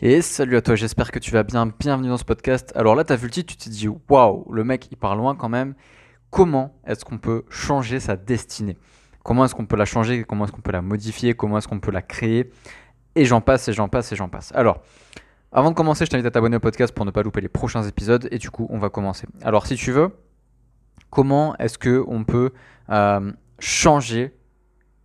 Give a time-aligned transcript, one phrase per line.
[0.00, 1.66] Et salut à toi, j'espère que tu vas bien.
[1.66, 2.72] Bienvenue dans ce podcast.
[2.76, 5.16] Alors là, tu as vu le titre, tu t'es dit waouh, le mec il part
[5.16, 5.74] loin quand même.
[6.30, 8.76] Comment est-ce qu'on peut changer sa destinée?
[9.24, 10.22] Comment est-ce qu'on peut la changer?
[10.22, 11.34] Comment est-ce qu'on peut la modifier?
[11.34, 12.52] Comment est-ce qu'on peut la créer?
[13.16, 14.52] Et j'en passe, et j'en passe, et j'en passe.
[14.54, 14.82] Alors,
[15.50, 17.82] avant de commencer, je t'invite à t'abonner au podcast pour ne pas louper les prochains
[17.82, 18.28] épisodes.
[18.30, 19.26] Et du coup, on va commencer.
[19.42, 20.10] Alors, si tu veux,
[21.10, 22.52] comment est-ce qu'on peut
[22.90, 24.32] euh, changer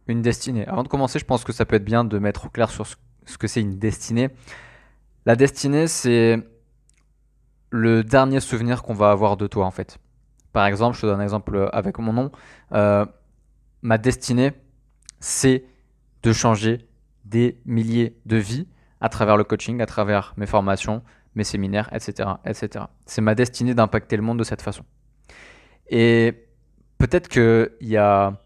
[0.08, 0.68] une destinée?
[0.68, 2.86] Avant de commencer, je pense que ça peut être bien de mettre au clair sur
[2.86, 4.30] ce que c'est une destinée.
[5.26, 6.38] La destinée, c'est
[7.70, 9.98] le dernier souvenir qu'on va avoir de toi, en fait.
[10.52, 12.32] Par exemple, je te donne un exemple avec mon nom.
[12.74, 13.06] Euh,
[13.82, 14.54] ma destinée,
[15.20, 15.66] c'est
[16.22, 16.88] de changer
[17.26, 18.68] des milliers de vies
[19.02, 21.04] à travers le coaching, à travers mes formations,
[21.36, 22.30] mes séminaires, etc.
[22.46, 22.86] etc.
[23.06, 24.84] C'est ma destinée d'impacter le monde de cette façon.
[25.90, 26.48] Et
[26.98, 28.40] peut-être qu'il y a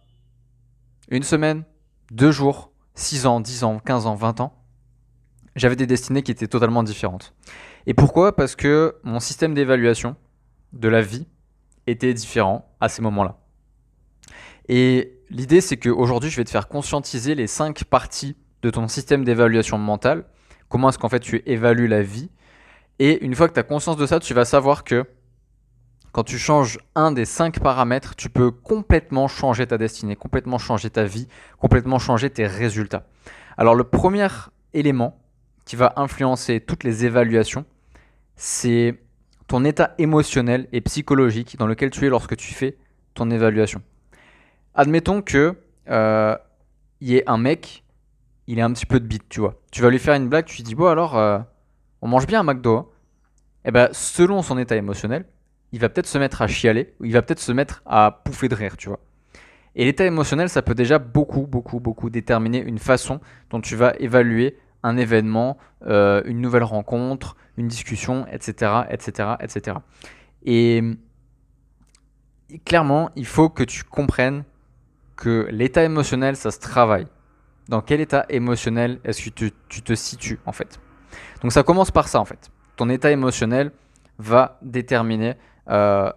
[1.09, 1.63] une semaine,
[2.11, 4.56] deux jours, six ans, dix ans, quinze ans, vingt ans,
[5.57, 7.33] j'avais des destinées qui étaient totalement différentes.
[7.85, 8.35] Et pourquoi?
[8.35, 10.15] Parce que mon système d'évaluation
[10.73, 11.27] de la vie
[11.87, 13.37] était différent à ces moments-là.
[14.69, 19.23] Et l'idée, c'est qu'aujourd'hui, je vais te faire conscientiser les cinq parties de ton système
[19.23, 20.25] d'évaluation mentale.
[20.69, 22.29] Comment est-ce qu'en fait tu évalues la vie?
[22.99, 25.05] Et une fois que tu as conscience de ça, tu vas savoir que
[26.11, 30.89] quand tu changes un des cinq paramètres, tu peux complètement changer ta destinée, complètement changer
[30.89, 31.27] ta vie,
[31.59, 33.05] complètement changer tes résultats.
[33.55, 34.27] Alors le premier
[34.73, 35.19] élément
[35.67, 37.65] qui va influencer toutes les évaluations,
[38.37, 38.95] c'est
[39.47, 42.77] ton état émotionnel et psychologique dans lequel tu es lorsque tu fais
[43.13, 43.81] ton évaluation.
[44.75, 45.55] Admettons que
[45.89, 46.37] euh,
[47.01, 47.83] y ait un mec,
[48.47, 49.59] il est un petit peu de bite, tu vois.
[49.71, 51.39] Tu vas lui faire une blague, tu lui dis bon alors, euh,
[52.01, 52.73] on mange bien un McDo.
[52.73, 52.85] Et hein.
[53.65, 55.25] eh ben selon son état émotionnel,
[55.73, 58.55] il va peut-être se mettre à chialer, il va peut-être se mettre à pouffer de
[58.55, 58.99] rire, tu vois.
[59.75, 63.93] Et l'état émotionnel, ça peut déjà beaucoup, beaucoup, beaucoup déterminer une façon dont tu vas
[63.99, 69.77] évaluer un événement, euh, une nouvelle rencontre, une discussion, etc., etc., etc.
[70.43, 70.83] Et
[72.65, 74.43] clairement, il faut que tu comprennes
[75.15, 77.07] que l'état émotionnel, ça se travaille.
[77.67, 80.79] Dans quel état émotionnel est-ce que tu, te situes en fait?
[81.41, 82.49] Donc ça commence par ça en fait.
[82.77, 83.71] Ton état émotionnel
[84.19, 85.35] va déterminer
[85.69, 86.11] euh,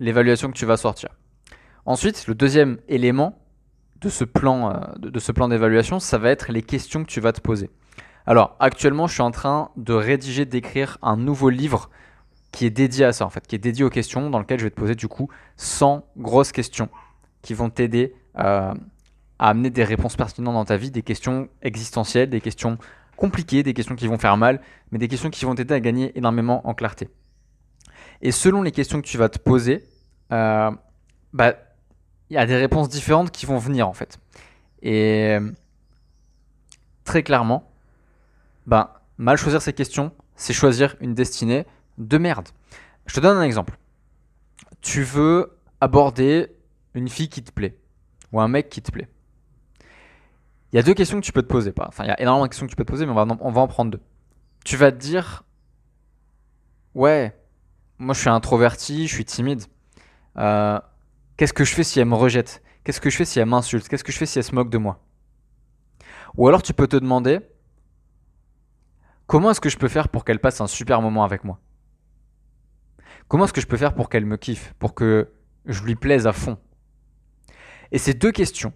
[0.00, 1.08] l'évaluation que tu vas sortir.
[1.86, 3.38] Ensuite, le deuxième élément
[4.00, 7.20] de ce plan, euh, de ce plan d'évaluation, ça va être les questions que tu
[7.20, 7.70] vas te poser.
[8.26, 11.90] Alors, actuellement, je suis en train de rédiger, d'écrire un nouveau livre
[12.52, 14.64] qui est dédié à ça, en fait, qui est dédié aux questions, dans lequel je
[14.64, 16.88] vais te poser du coup 100 grosses questions
[17.40, 18.74] qui vont t'aider euh,
[19.38, 22.78] à amener des réponses pertinentes dans ta vie, des questions existentielles, des questions
[23.16, 24.60] compliquées, des questions qui vont faire mal,
[24.90, 27.08] mais des questions qui vont t'aider à gagner énormément en clarté.
[28.20, 29.82] Et selon les questions que tu vas te poser,
[30.30, 30.70] euh,
[31.32, 31.54] bah,
[32.30, 34.18] il y a des réponses différentes qui vont venir en fait.
[34.82, 35.38] Et
[37.04, 37.71] très clairement,
[38.66, 41.66] ben, mal choisir ces questions, c'est choisir une destinée
[41.98, 42.48] de merde.
[43.06, 43.78] Je te donne un exemple.
[44.80, 46.54] Tu veux aborder
[46.94, 47.78] une fille qui te plaît
[48.32, 49.08] ou un mec qui te plaît.
[50.72, 51.72] Il y a deux questions que tu peux te poser.
[51.78, 53.26] Enfin, il y a énormément de questions que tu peux te poser, mais on va,
[53.40, 54.00] on va en prendre deux.
[54.64, 55.44] Tu vas te dire
[56.94, 57.36] Ouais,
[57.98, 59.62] moi je suis introverti, je suis timide.
[60.38, 60.78] Euh,
[61.36, 62.62] qu'est-ce que je fais si elle me rejette?
[62.84, 63.88] Qu'est-ce que je fais si elle m'insulte?
[63.88, 65.00] Qu'est-ce que je fais si elle se moque de moi?
[66.36, 67.40] Ou alors tu peux te demander
[69.26, 71.60] Comment est-ce que je peux faire pour qu'elle passe un super moment avec moi?
[73.28, 75.32] Comment est-ce que je peux faire pour qu'elle me kiffe, pour que
[75.64, 76.58] je lui plaise à fond?
[77.92, 78.72] Et ces deux questions,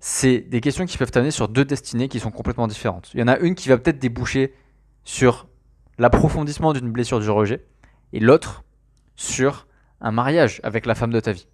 [0.00, 3.10] c'est des questions qui peuvent t'amener sur deux destinées qui sont complètement différentes.
[3.14, 4.54] Il y en a une qui va peut-être déboucher
[5.04, 5.48] sur
[5.98, 7.66] l'approfondissement d'une blessure du rejet,
[8.12, 8.64] et l'autre
[9.16, 9.66] sur
[10.00, 11.48] un mariage avec la femme de ta vie.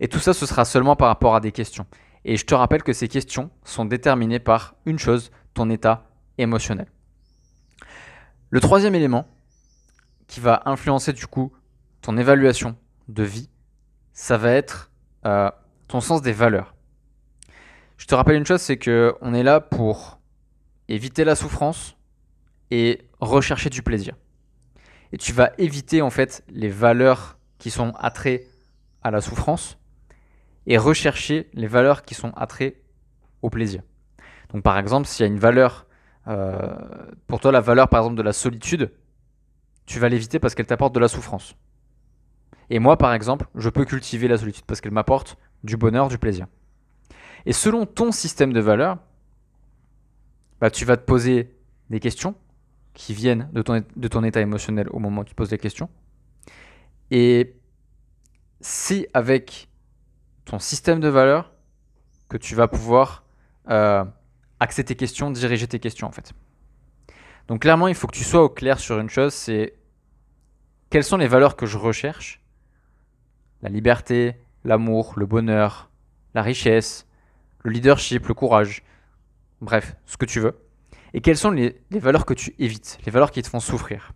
[0.00, 1.86] Et tout ça, ce sera seulement par rapport à des questions.
[2.24, 6.86] Et je te rappelle que ces questions sont déterminées par une chose, ton état émotionnel.
[8.50, 9.26] Le troisième élément
[10.26, 11.52] qui va influencer du coup
[12.00, 12.76] ton évaluation
[13.08, 13.50] de vie,
[14.12, 14.90] ça va être
[15.24, 15.50] euh,
[15.88, 16.74] ton sens des valeurs.
[17.96, 20.18] Je te rappelle une chose, c'est que on est là pour
[20.88, 21.96] éviter la souffrance
[22.70, 24.14] et rechercher du plaisir.
[25.12, 28.46] Et tu vas éviter en fait les valeurs qui sont attrées
[29.02, 29.78] à la souffrance
[30.66, 32.82] et rechercher les valeurs qui sont attrées
[33.42, 33.82] au plaisir.
[34.52, 35.85] Donc par exemple, s'il y a une valeur
[36.28, 36.76] euh,
[37.26, 38.92] pour toi, la valeur, par exemple, de la solitude,
[39.86, 41.56] tu vas l'éviter parce qu'elle t'apporte de la souffrance.
[42.70, 46.18] Et moi, par exemple, je peux cultiver la solitude parce qu'elle m'apporte du bonheur, du
[46.18, 46.46] plaisir.
[47.44, 48.98] Et selon ton système de valeurs,
[50.60, 51.54] bah, tu vas te poser
[51.90, 52.34] des questions
[52.94, 53.62] qui viennent de
[54.08, 55.88] ton, état émotionnel au moment où tu poses des questions.
[57.10, 57.54] Et
[58.60, 59.68] c'est avec
[60.44, 61.52] ton système de valeurs
[62.28, 63.24] que tu vas pouvoir
[63.68, 64.04] euh,
[64.60, 66.32] axer tes questions, diriger tes questions en fait.
[67.48, 69.74] Donc clairement, il faut que tu sois au clair sur une chose, c'est
[70.90, 72.40] quelles sont les valeurs que je recherche?
[73.62, 75.90] La liberté, l'amour, le bonheur,
[76.34, 77.06] la richesse,
[77.62, 78.82] le leadership, le courage,
[79.60, 80.58] bref, ce que tu veux.
[81.14, 84.12] Et quelles sont les, les valeurs que tu évites, les valeurs qui te font souffrir?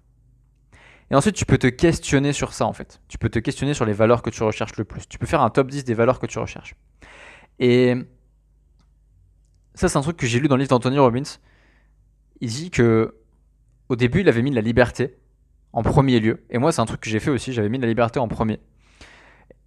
[1.11, 3.01] Et ensuite, tu peux te questionner sur ça, en fait.
[3.09, 5.09] Tu peux te questionner sur les valeurs que tu recherches le plus.
[5.09, 6.77] Tu peux faire un top 10 des valeurs que tu recherches.
[7.59, 7.97] Et
[9.75, 11.23] ça, c'est un truc que j'ai lu dans le livre d'Anthony Robbins.
[12.41, 13.15] Il dit que
[13.89, 15.17] au début, il avait mis la liberté
[15.73, 16.45] en premier lieu.
[16.51, 17.53] Et moi, c'est un truc que j'ai fait aussi.
[17.53, 18.61] J'avais mis la liberté en premier.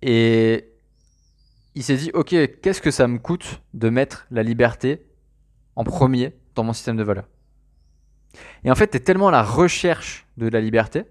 [0.02, 0.70] Et
[1.76, 2.30] il s'est dit, ok,
[2.62, 5.06] qu'est-ce que ça me coûte de mettre la liberté
[5.76, 7.28] en premier dans mon système de valeurs?
[8.64, 11.06] Et en fait, tu es tellement à la recherche de la liberté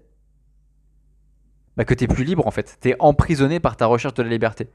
[1.77, 2.77] bah, que tu plus libre en fait.
[2.81, 4.69] Tu es emprisonné par ta recherche de la liberté.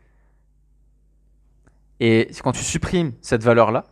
[2.00, 3.84] Et quand tu supprimes cette valeur-là,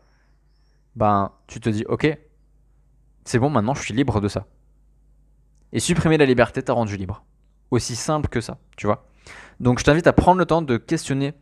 [0.96, 2.18] ben, tu te dis, ok,
[3.24, 4.46] c'est bon, maintenant je suis libre de ça.
[5.72, 7.24] Et supprimer la liberté t'a rendu libre.
[7.70, 9.06] Aussi simple que ça, tu vois.
[9.60, 11.34] Donc je t'invite à prendre le temps de questionner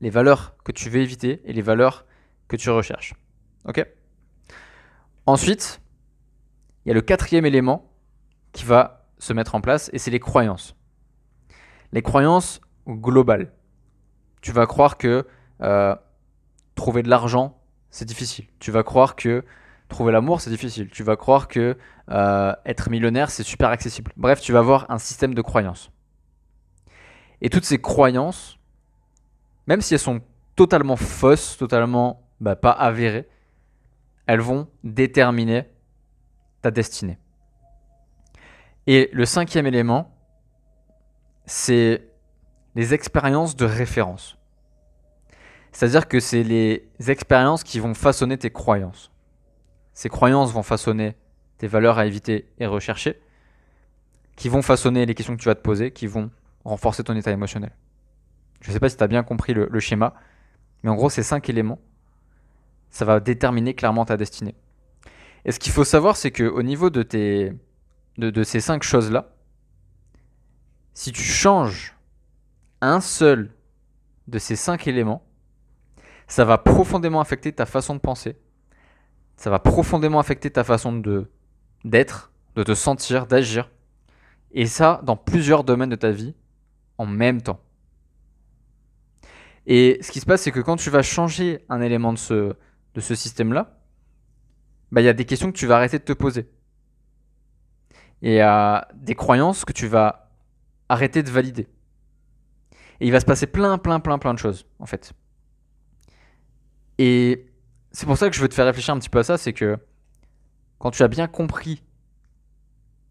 [0.00, 2.04] les valeurs que tu veux éviter et les valeurs
[2.48, 3.14] que tu recherches.
[3.64, 3.84] Ok?
[5.26, 5.80] Ensuite,
[6.84, 7.90] il y a le quatrième élément
[8.52, 10.76] qui va se mettre en place et c'est les croyances.
[11.92, 13.52] Les croyances globales.
[14.42, 15.26] Tu vas croire que
[15.62, 15.96] euh,
[16.74, 17.63] trouver de l'argent,
[17.94, 18.46] c'est difficile.
[18.58, 19.44] Tu vas croire que
[19.88, 20.88] trouver l'amour, c'est difficile.
[20.90, 21.78] Tu vas croire que
[22.10, 24.10] euh, être millionnaire, c'est super accessible.
[24.16, 25.92] Bref, tu vas avoir un système de croyances.
[27.40, 28.58] Et toutes ces croyances,
[29.68, 30.20] même si elles sont
[30.56, 33.28] totalement fausses, totalement bah, pas avérées,
[34.26, 35.68] elles vont déterminer
[36.62, 37.18] ta destinée.
[38.88, 40.12] Et le cinquième élément,
[41.46, 42.08] c'est
[42.74, 44.36] les expériences de référence.
[45.74, 49.10] C'est-à-dire que c'est les expériences qui vont façonner tes croyances.
[49.92, 51.16] Ces croyances vont façonner
[51.58, 53.20] tes valeurs à éviter et rechercher,
[54.36, 56.30] qui vont façonner les questions que tu vas te poser, qui vont
[56.64, 57.72] renforcer ton état émotionnel.
[58.60, 60.14] Je ne sais pas si tu as bien compris le, schéma,
[60.84, 61.80] mais en gros, ces cinq éléments,
[62.90, 64.54] ça va déterminer clairement ta destinée.
[65.44, 67.02] Et ce qu'il faut savoir, c'est qu'au niveau de
[68.16, 69.34] de, ces cinq choses-là,
[70.92, 71.96] si tu changes
[72.80, 73.50] un seul
[74.28, 75.26] de ces cinq éléments,
[76.26, 78.36] ça va profondément affecter ta façon de penser,
[79.36, 81.30] ça va profondément affecter ta façon de
[81.84, 83.70] d'être, de te sentir, d'agir,
[84.52, 86.34] et ça dans plusieurs domaines de ta vie
[86.96, 87.60] en même temps.
[89.66, 93.14] Et ce qui se passe, c'est que quand tu vas changer un élément de ce,
[93.14, 93.78] système-là,
[94.92, 96.48] bah, il y a des questions que tu vas arrêter de te poser
[98.22, 100.30] et à des croyances que tu vas
[100.88, 101.68] arrêter de valider.
[103.00, 105.12] Et il va se passer plein, plein, plein, plein de choses, en fait.
[106.98, 107.46] Et
[107.92, 109.52] c'est pour ça que je veux te faire réfléchir un petit peu à ça, c'est
[109.52, 109.78] que
[110.78, 111.82] quand tu as bien compris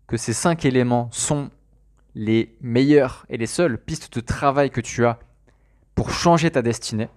[0.07, 1.49] que ces cinq éléments sont
[2.15, 5.19] les meilleures et les seules pistes de travail que tu as
[5.95, 7.09] pour changer ta destinée,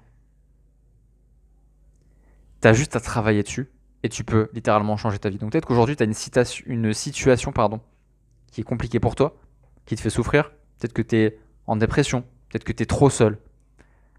[2.63, 3.71] tu as juste à travailler dessus
[4.03, 5.39] et tu peux littéralement changer ta vie.
[5.39, 6.07] Donc peut-être qu'aujourd'hui, tu as
[6.67, 7.81] une, situation pardon,
[8.53, 9.37] qui est compliquée pour toi,
[9.85, 10.51] qui te fait souffrir.
[10.79, 13.39] Peut-être que tu es en dépression, peut-être que tu es trop seul,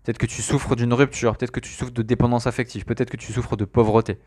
[0.07, 3.17] peut-être que tu souffres d'une rupture, peut-être que tu souffres de dépendance affective, peut-être que
[3.17, 4.17] tu souffres de pauvreté.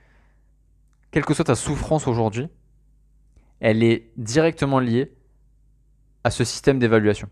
[1.11, 2.51] Quelle que soit ta souffrance aujourd'hui,
[3.61, 5.17] elle est directement liée
[6.23, 7.31] à ce système d'évaluation.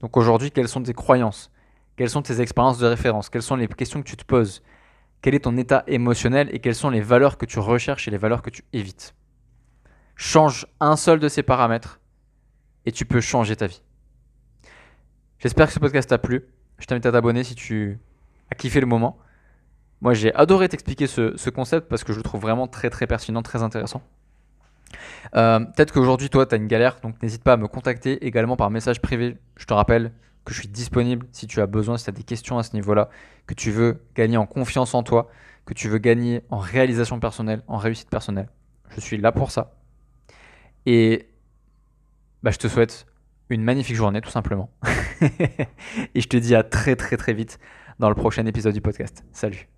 [0.00, 1.52] Donc aujourd'hui, quelles sont tes croyances?
[1.96, 3.28] Quelles sont tes expériences de référence?
[3.28, 4.62] Quelles sont les questions que tu te poses?
[5.20, 8.16] Quel est ton état émotionnel et quelles sont les valeurs que tu recherches et les
[8.16, 9.14] valeurs que tu évites?
[10.16, 12.00] Change un seul de ces paramètres
[12.86, 13.82] et tu peux changer ta vie.
[15.40, 16.46] J'espère que ce podcast t'a plu.
[16.80, 18.00] Je t'invite à t'abonner si tu
[18.50, 19.18] as kiffé le moment.
[20.00, 23.42] Moi, j'ai adoré t'expliquer ce, concept parce que je le trouve vraiment très très pertinent,
[23.42, 24.02] très intéressant.
[25.36, 28.56] Euh, peut-être qu'aujourd'hui, toi, tu as une galère, donc n'hésite pas à me contacter également
[28.56, 29.36] par message privé.
[29.56, 30.12] Je te rappelle,
[30.44, 32.74] que je suis disponible si tu as besoin, si tu as des questions à ce
[32.74, 33.08] niveau-là,
[33.46, 35.30] que tu veux gagner en confiance en toi,
[35.66, 38.48] que tu veux gagner en réalisation personnelle, en réussite personnelle.
[38.90, 39.74] Je suis là pour ça.
[40.86, 41.28] Et
[42.42, 43.06] bah, je te souhaite
[43.50, 44.70] une magnifique journée tout simplement.
[46.14, 47.58] Et je te dis à très très très vite
[47.98, 49.24] dans le prochain épisode du podcast.
[49.32, 49.68] Salut